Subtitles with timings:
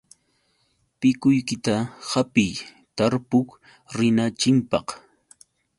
[0.99, 1.75] Pikuykita
[2.09, 2.55] hapiy,
[2.95, 3.47] tarpuq
[3.97, 4.87] rinanchikpaq.